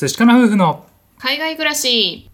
[0.00, 0.86] 寿司かな夫婦の
[1.18, 2.30] 海外暮らし。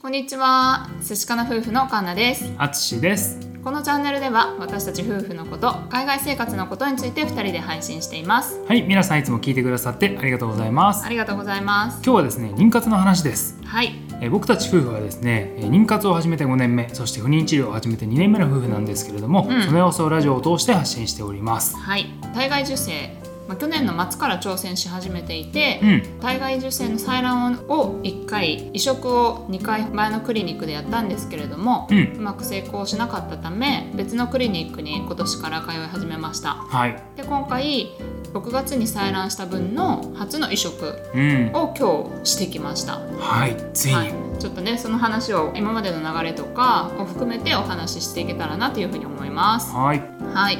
[0.00, 0.88] こんにちは。
[1.06, 2.50] 寿司かな夫婦のカンナです。
[2.56, 3.38] あつしです。
[3.62, 8.64] このチャンネルでは私たち夫婦のこと海外生活のことについて2人で配信しています。
[8.66, 11.04] はい皆さんいつも聞いてくださってありがとうございます。
[11.04, 11.96] ありがとうございます。
[11.96, 13.60] 今日はですね妊活の話です。
[13.66, 13.88] はい。
[13.88, 19.62] えー僕たち夫婦はですねえー妊活を始めて5年目そして不妊治療を始めて2年目の夫婦なんですけれども、うん。
[19.62, 21.76] その様子をラジオを通して発信しております。
[21.76, 22.06] はい。
[22.34, 23.16] 体外受精、
[23.48, 26.20] まあ、去年の末から挑戦し始めていて、うん。
[26.20, 36.54] 体外受精の採卵を1回移植を2回前のクリニックでやったんですけれども、ううんまく成功しなかったため別のクリニックに今年から通い始めました。
[36.54, 37.02] はい。
[37.16, 37.90] で今回
[38.32, 41.50] 6月に採卵した分の初の移植うん。
[41.52, 49.72] を今日してきました、はいついに、はい、ちょっとねその話を今までの流れとかを含めてお話ししていけたらなというふうに思います。
[49.72, 50.02] はい。
[50.32, 50.58] はい、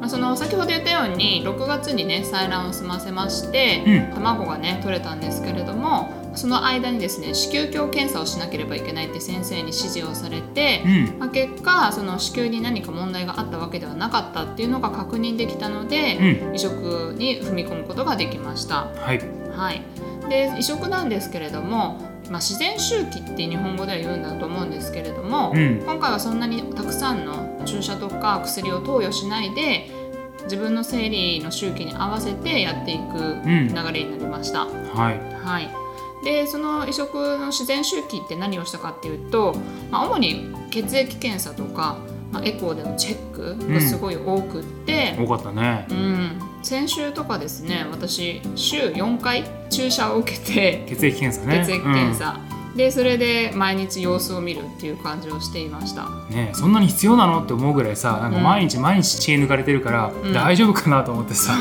[0.00, 4.14] まあ、その先ほど言ったように6月にね採卵を済ませまして、うん。
[4.14, 11.18] 卵がね取れたんですけれどもその間にですね子宮鏡検査をしなければいけないって先生に指示をされて、うん。
[11.18, 16.54] まあ、結果その子宮に何か問題があったわけではなかったっていうのが確認できたので、うん。
[16.54, 18.86] 移植に踏み込むことができました。
[18.86, 19.20] はい。
[19.54, 19.82] はい、
[20.28, 25.82] で移植なんですけれども、まあ、自然周期って日本語では言うんだと思うんですけれども、うん。
[25.84, 29.90] 今回はそんなにたくさんの注射とか薬を投与しないで
[30.44, 33.68] 自分の生理の周期に合わせてやっていくん。
[33.68, 34.64] 流れになりました。
[34.66, 35.20] はい。
[35.44, 35.81] はい
[36.24, 39.54] でその移植の自然周期って何をしたかっていうと、
[39.90, 41.98] まあ、主に血液検査とか、
[42.30, 45.86] まあ、エコーでのチェックがすごい多くって、多かったね。
[45.90, 51.64] うん、先週とかですね私週4回注射を受けて血液検査ね。
[51.64, 52.38] 血液検査、
[52.76, 56.04] でそれで毎日様子を見るっていう感じをしていました。
[56.04, 58.42] うんねそんなに必要なのって思うぐらいさなんかうん。
[58.42, 60.32] 毎日毎日血抜かれてるから、ん。
[60.32, 61.52] 大丈夫かなと思ってさ、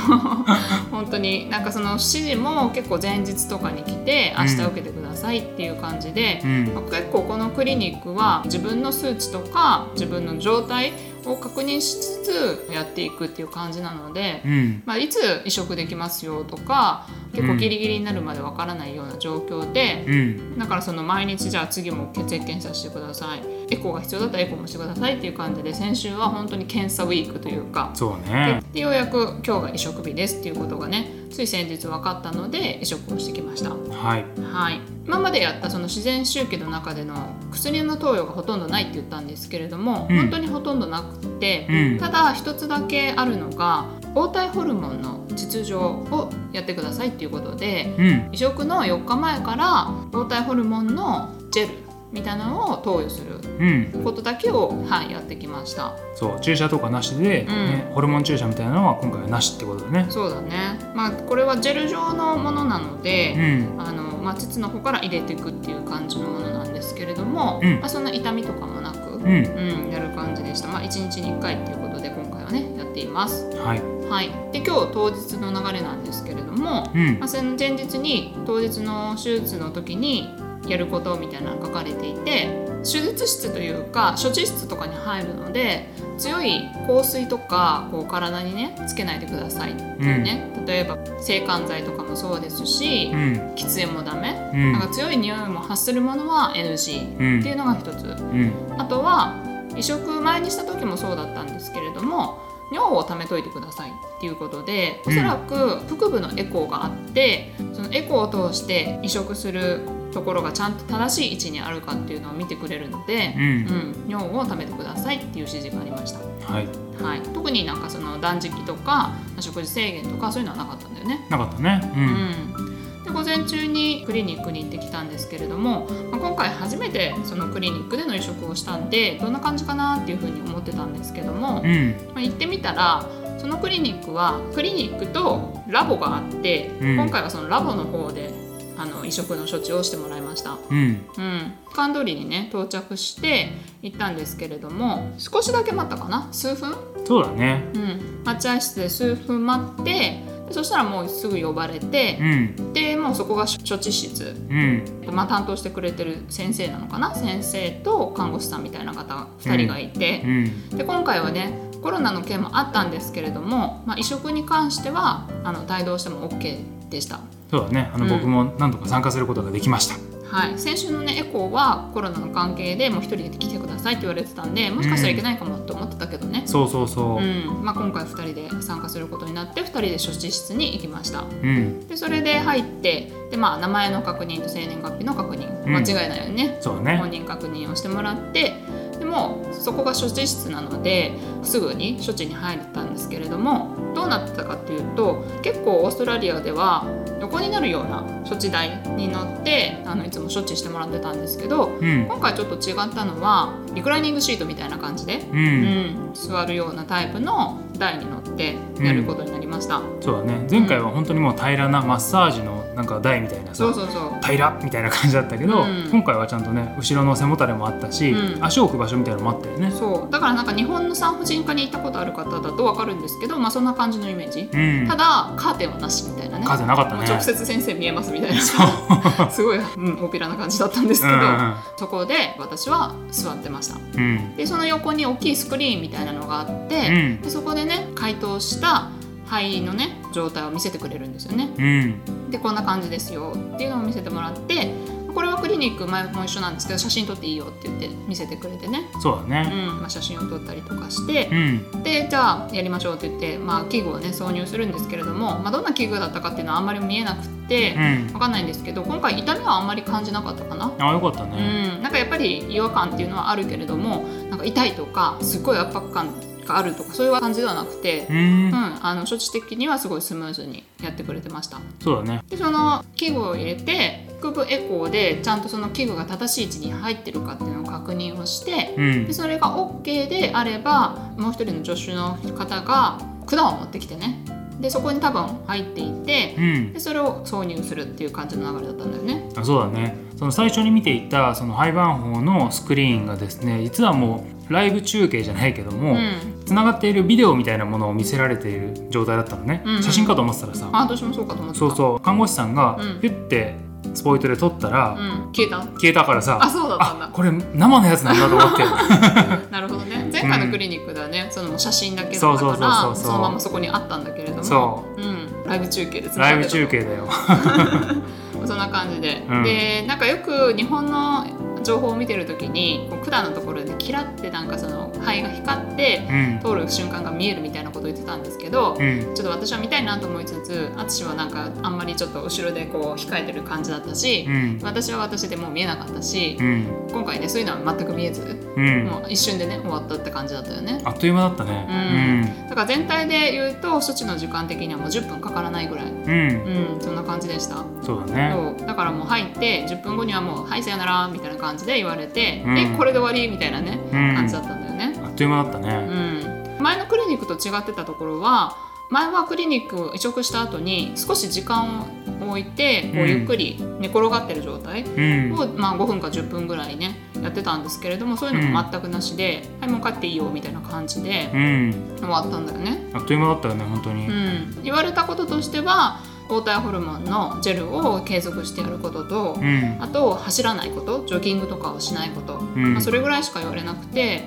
[0.91, 1.49] 本当に。
[1.49, 6.71] なんかその指示も結構前日とかに来て明日受けてくださいっていう感じで、うん。
[6.73, 10.93] まあ結構このクリニックは自分の数値とか自分の状態
[11.25, 14.83] を確認しつつやっていくっていう感じなので、うん。
[14.85, 20.59] まあ、いつ移植できますよとか結構ギリギリになるまでわからないような状況で、うん。
[20.59, 23.41] だからその毎日じゃあ次も血液検査してください。
[23.73, 28.61] エコーが必要だったらエコーもしてくださいっていう感じで先週は本当に検査ウィークというかそうね。
[28.73, 33.69] でようやく今日が移植日ですっていうことがねつい先日分かったので移植をしてきました。
[33.69, 34.25] はい。
[34.51, 37.15] はい、今までやったその自然周期の中での
[37.51, 40.17] 薬の投与がほとんどないって言ったんですけれども、うん。
[40.17, 41.97] 本当にほとんどなくて、うん。
[41.99, 48.29] ただ一つだけあるのが黄体ホルモンの実情をやってくださいっていうことでうん。
[48.31, 51.73] 移植の4日前から黄体ホルモンのジェル
[52.11, 54.03] みたいなのを投与するうん。
[54.03, 55.95] ことだけを、はい、やってきました。
[56.15, 60.07] そう注射とかなしで、ねホルモン注射みたいなのは今回はなしってことだね。
[60.09, 60.79] そうだね。
[60.93, 63.35] まあこれはジェル状のものなので、
[63.77, 63.81] うん。
[63.81, 67.79] あのまあ、膣の方から入れていくっていう感じのものなんですけれども、うん。
[67.79, 69.23] まあ、そんな痛みとかもなく、うん。
[69.25, 73.45] うんやる感じでした、まあ、1日に1回っていうことで今回はねやっています。
[73.57, 73.81] はい。
[74.09, 77.19] はい、で今日当日の流れなんですけれども、うん。
[77.19, 80.27] まあ、その前日に当日の手術の時に
[80.67, 82.49] やることみたいなのが書かれていて
[82.83, 93.53] 手術室というか処置室とかに入るので強い香水とかこう体にねつけないでくださいっていうね、例えば制汗剤とかもそうですし、うん。
[93.55, 94.71] 喫煙もダメ、うん。
[94.73, 98.03] なんか強い匂いも発するものは NG うんっていうのが一つ。
[98.05, 98.53] うん。
[98.77, 102.39] あとは移植前にした時もそうだったんですけれども
[102.71, 109.81] 尿を溜めといてくださいっていうことでおそらく腹部のエコーがあってそのエコーを通して移植する
[110.11, 113.43] ところがちゃんと正しい位置にあるかっていうのを見てくれるので、うん。
[113.43, 116.19] うん尿を溜めてくださいっていう指示がありました、
[116.51, 116.67] はい。
[117.01, 121.25] はい、特になんかその断食とか食事制限とかそういうのはなかったんだよね。
[121.29, 121.81] なかったね。
[121.95, 122.70] うん、で
[123.11, 131.71] 午前中にクリニックに行ってきたんですけれども、まあ今回初めてそのクリニックでの移植をしたんでどんな感じかなっていうふうに思ってたんですけども、うん。
[131.71, 133.05] うんまあ、行ってみたら
[133.37, 136.95] そのクリニックはクリニックとラボがあって、うん。
[136.95, 138.31] 今回はそのラボの方で
[138.77, 140.57] あの移植の処置をしてもらいました。
[140.69, 140.77] うん。
[141.17, 143.49] うん、関通りにね到着して
[143.81, 146.29] 行ったんですけれども少しだけ待ったかな？
[146.31, 146.75] 数分？
[147.05, 147.63] そうだね。
[147.75, 152.73] うん、待合室で数分待ってでそしたらもうすぐ呼ばれてう、ん。
[152.73, 154.83] でもうそこが処置室、うん。
[155.13, 157.13] まあ、担当してくれてる先生なのかな？
[157.15, 160.21] 先生と看護師さんみたいな方2人がいて。
[160.23, 160.69] う、ん。
[160.77, 167.19] で今回はねコロナの件もあったんですけれども、まあ、移植に関してはあの帯同しても OK でした。
[167.49, 167.91] そうだね。
[167.93, 168.11] あの、うん。
[168.11, 177.21] 僕も何とか参加することができましたはい、先週のねエコーはコロナの関係でもう一人で来てくださいって言われてたんでもしかしたらいけないかもと思ってたけどね、そうそうそう。
[177.21, 177.63] うん。
[177.63, 181.21] まあ、今回2人で参加することになって2人で処置室に行きました。
[181.21, 185.65] うん、でそれで入ってで、まあ、名前の確認と生年月日の確認。
[185.65, 185.73] うん。
[185.75, 186.97] 間違いないよね、そうね。
[186.97, 188.53] 本人確認をしてもらって
[188.99, 191.11] でもそこが処置室なので
[191.41, 196.85] すぐに処置に入れたんですけれどもどうなってたかっていうと結構オーストラリアでは
[197.19, 202.05] 横になるような処置台に乗ってあのいつも処置してもらってたんですけどうん。
[202.07, 209.30] 今回ちょっと違ったのはリクライニングシートみたいな感じで、う、うんん、座るようなタイプの台に乗ってやることに
[209.61, 210.47] ました、そうだね。
[210.49, 214.25] 前回は本当にもう平らなマッサージのなんか台みたいなさそうそうそう。
[214.25, 215.89] 平らみたいな感じだったけど、うん。
[215.91, 218.43] 今回はちゃんとね後ろの背もたれもあったし、うん。
[218.43, 219.71] 足を置く場所みたいなのもあったよね。
[219.71, 220.11] そう。
[220.11, 224.87] だからなんか日本の産婦人科に行ったことある方だと分かるんですけど、まあ、そんな感じのイメージ、うん。
[224.87, 226.45] ただカーテンはなしみたいなね。
[226.47, 227.05] 風なかったね。
[227.07, 228.41] 直接先生見えますみたいな。
[228.41, 228.67] そう。
[229.29, 233.75] すごい、うん、大ピラな感じだったんですけど、うんそこで私は座ってました。
[233.75, 234.35] うん。
[234.35, 237.21] でその横に大きいスクリーンみたいなのがあって、うん。
[237.21, 238.89] でそこでね解凍した
[239.31, 241.49] 肺のね状態を見せてくれるんですよね。
[241.57, 242.29] うん。
[242.31, 244.73] でこんな感じですよっていうのを見せてもらって
[245.13, 249.49] これはクリニック前も一緒なんですけど写真撮っていいよって言って見せてくれてね、うそうだね。
[249.49, 251.35] んまあ、写真を撮ったりとかしてう、
[251.77, 251.83] ん。
[251.83, 258.07] でじゃあやりましょうって言って、まあ、器具をね挿入するんですけれども、まあ、どんな器具だったかっていうのはあんまり見えなくってうん。
[258.07, 260.73] 分かんないんですけど今回痛みはあんまり感じなかったかな。
[260.79, 266.09] あよかったうねん、なんかやっぱり違和感っていうのはあるけれどもなんか痛いとかすっごい圧迫感
[266.51, 268.17] があるとかそういう感じではなくてう、ん、
[268.47, 271.59] うん、あの処置的にはすごいスムーズにやってくれてました。
[271.81, 272.23] そうだね。
[272.29, 279.07] でその器具を入れて腹部エコーでちゃんとその器具が正しい位置に入ってるかっていうのを確認をしてうん。
[279.07, 284.23] でそれが OK であればもう一人の助手の方が管を持ってきてね。
[284.59, 286.73] でそこに多分入っていてうん。
[286.73, 289.29] でそれを挿入するっていう感じの流れだったんだよね。
[289.35, 289.95] あそうだね。
[290.17, 300.69] その最初に見ていたその廃盤法のスクリーンがですね実はもうライブ中継じゃないけども、うん、つながっているビデオみたいなものを見せられている状態だったのね、うんうん写真かと思ってたらさ。
[300.71, 301.65] あ私もそうかと思ってた。
[301.67, 301.99] そうそう。
[301.99, 303.55] 看護師さんがうんピュッて
[303.93, 305.57] スポイトで撮ったら、うん、消えた？
[305.63, 307.05] 消えたからさあそうだったんだ。
[307.05, 308.63] あこれ生のやつなんだと思って。
[309.51, 310.09] なるほどね。
[310.11, 315.01] 前回のクリニックではね、その写真だけだそうそうったからそうそうそうそのままそこにあったんだけれども、そう。
[315.01, 317.07] ん、ライブ中継で繋ライブ中継だよ。
[318.45, 319.43] そんな感じで、うん。
[319.43, 321.25] でなんかよく日本の
[321.63, 326.39] 情報を見てる時にこう管のところでキラってなんかその肺が光ってうん。
[326.41, 329.13] 通る瞬間が見えるみたいなことを言ってたんですけど、うん。
[329.15, 334.59] ちょっと私は見たいなと思いつつ淳はなんかあんまりちょっと後ろでこう控えてる感じだったし、うん。
[334.63, 336.87] 私は私でもう見えなかったし、うん。
[336.91, 338.21] 今回ねそういうのは全く見えず、
[338.55, 338.83] うん。
[338.85, 340.81] もう一瞬でね終わったって感じだったよね。
[340.83, 342.45] あっという間だったね。
[342.49, 347.63] だから全体で言うと処置の時間的にはもう10分かからないぐらい、うん、うんうん、そんな感じでした。
[347.83, 348.55] そうだね。
[348.65, 352.57] だからもう入って10分後にはもう「はいさよなら」みたいな感じで言われて「うん。
[352.57, 354.15] えこれで終わり?」みたいなね、うん。
[354.15, 354.93] 感じだったんだよね。
[355.03, 358.55] あっという間だったうねん、前のクリニックと違ってたところは
[358.91, 361.87] 前はクリニックを移植した後に少し時間
[362.21, 363.09] を置いてこううん。
[363.09, 365.33] ゆっくり寝転がってる状態うん。
[365.33, 371.75] を、まあ、5分か10分ぐらいねやってたんですけれどもそういうのも全くなしで「はいもう帰っていいよ」みたいな感じでうん。
[371.99, 372.89] 終わったんだよね。
[372.93, 374.07] あっという間だったよね本当に。
[374.07, 379.77] うん、言われたこととしては黄体ホルモンのジェルを継続してやることと、うん。
[379.79, 382.73] あと走らないことジョギングとかをしないこと、うん。
[382.73, 384.23] まあ、それぐらいしか言われなくて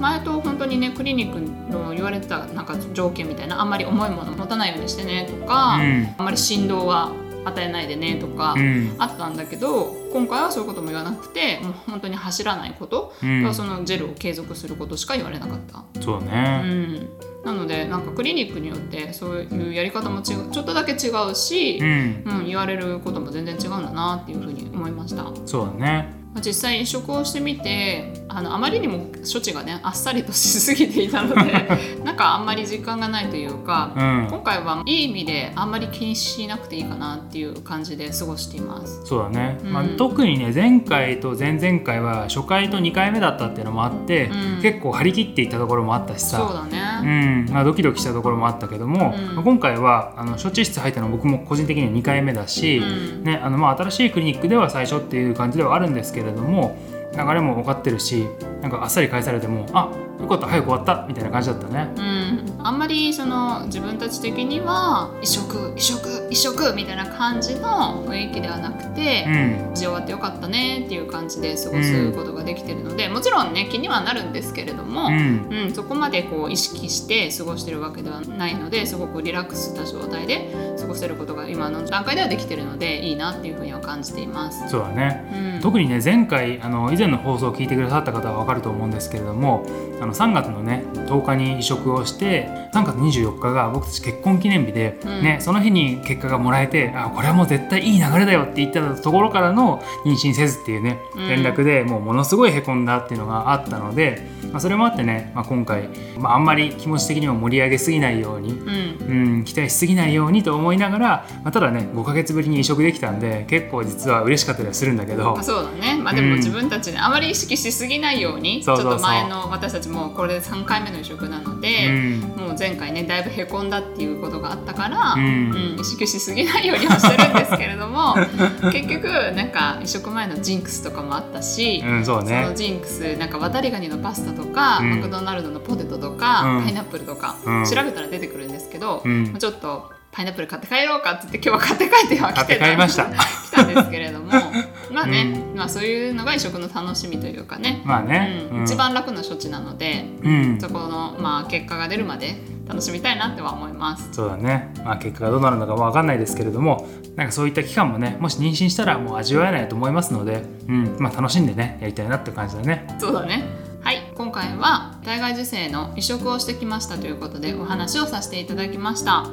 [0.00, 1.40] 前と本当にねクリニック
[1.72, 6.14] の言われてたなんか条件みたいなあんまり重いもの持たないようにしてねとか、うん。
[6.18, 7.12] あんまり振動は
[7.44, 8.94] 与えないでねとか、うん。
[8.98, 13.54] あったんだけど今回はそういうことも言わなくてもう本当に走らないこと、うん。
[13.54, 15.84] そのジェルを継続することしか言われなかった。
[16.00, 17.08] そうだうねん、
[17.44, 22.22] なのでなんかクリニックによってそういうやり方も違うちょっとだけ違うしう、ん。
[22.26, 25.24] うん言われることも全然違うんだなっていうふうに思いました。
[25.44, 31.66] そうだねまあ実際移植をしてみてあのあまりにも処置がねあっさりとしすぎていたので
[32.04, 34.26] なんかあんまり実感がないというか、うん。
[34.28, 39.00] 今回はいい意味であんまり気にしなくていいかなっていう感じで過ごしています。
[39.06, 39.72] そうだね、うん。
[39.72, 44.62] まあ、特にね前回と前々回は初回と2回目だったっていうのもあって、うん。
[44.62, 47.54] 結構張り切っていったところもあったしそうさだね、うん。
[47.54, 49.34] まあ、ドキドキしたところもあったけども、うん。
[49.36, 53.24] まあ今回はあの処置室入ったの僕も個人的には2回目だし、うん。
[53.24, 56.76] ねあのまあ、新しいクリニックでは最初っていう感じではあるんですけれども
[57.16, 58.26] 流れも分かってるし
[58.60, 61.88] なんかあっさり返されてもあよかった早く終わったみたいな感じだったね。
[61.96, 69.66] うん、あんまりその自分たち的には移植移植移植みたいな感じの雰囲気ではなくて、うん。
[69.70, 75.48] 無事終わってよかったねっていう感じで過ごすことができてるので、もちろんね気にはなるんですけれども、うん。
[75.50, 84.66] うん、そこまでこう意識して過ごしてるわけではないのですごくリラックスした状態で過ごせることが今の段階ではできてるのでいいなっていうふうには感じています。
[84.68, 85.54] そうだね。
[85.56, 89.66] うん、特にね前回あの以前の放送を聞いてくださった方は分かると思うんですけれども
[90.00, 95.22] あの3月のね10日に移植をして3月24日が僕たち結婚記念日で、うん。
[95.22, 101.28] ね、その日に結果がもらえてあこれはもう絶対いい流れだよって言ってたところからの妊娠せずっていうねうん。
[101.28, 108.96] 連絡でもうものすごいへこんだっていうのがあったので、まあ、それもあってね、まあ、今回、まあ、あんまり気持ち的にも盛り上げすぎないようにうん。
[109.06, 115.34] うん、期待しすぎないようにと思いながら、まあ、ただね5ヶ月ぶりに移植できたんで結構実は嬉しかったりはするんだけど。
[115.34, 116.30] まあ、そうだね、まあ、でうん。
[116.30, 122.20] も自分たちであまり意識しすぎないように、ちょっと前の私たちもこれで3回目の移植なので、うん。
[122.20, 125.76] もう前回ねだいぶへこんだっていうことがあったから、うん。
[125.78, 128.14] 意識しすぎないようにはしてるんですけれども
[128.72, 134.90] 結局なんか移植前のジンクスとかもあったし、うん、そうそねのジンクスなんか渡りガニのパスタとか、うん。
[134.96, 136.64] マクドナルドのポテトとか、うん。
[136.64, 137.64] パイナップルとか、うん。
[137.64, 139.34] 調べたら出てくるんですけど、うん。
[139.38, 143.04] ちょっとパイナップル買って帰ろうかって言って今日は買って帰っては来てて帰りました。
[143.04, 144.32] 来たんですけれども。
[144.90, 148.64] まあね、まあそういうのが移植の楽しみというかね、まあね、うん。
[148.64, 150.58] 一番楽な処置なので、うん。
[150.58, 152.34] そこの、まあ、結果が出るまで
[152.66, 154.08] 楽しみたいなっては思います。
[154.10, 160.96] そうだね、まあ、結果がどうなるのかわかんないですけれどもなんかそういった期間もねもし妊娠したらもう味わえないと思いますので、うん。
[160.98, 162.86] まあ、楽しんでねやりたいなって感じだね。
[162.98, 163.44] そうだね。
[163.82, 164.10] はい。
[164.14, 169.26] 今回は体外受精の移植をしてきましたということでお話をさせていただきました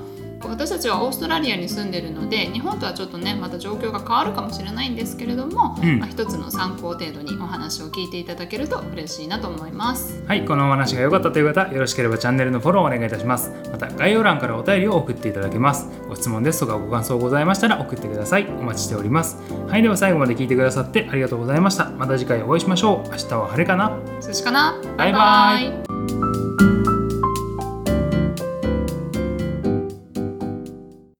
[0.50, 6.00] 私たちはオーストラリアに住んでるので日本とはちょっとねまた状況が変わるかもしれないんですけれども、うん。
[6.00, 10.24] まあ、一つの参考程度にお話を聞いていただけると嬉しいなと思います。
[10.28, 13.52] はいこのお話が良かったという方よろしければチャンネルのフォローお願いいたします。
[13.72, 15.88] また概要欄からお便りを送っていただけます。
[16.08, 16.60] ご質問です。
[16.60, 18.48] とかご感想ございましたら送ってください。
[18.48, 19.38] お待ちしております。
[19.68, 21.90] はいでは最後まで聞いてくださってありがとうございました。
[21.92, 23.10] また次回お会いしましょう。
[23.10, 23.98] 明日は晴れかな。
[24.20, 24.80] そしかな。
[24.98, 25.90] バイバイ。
[25.90, 25.93] イ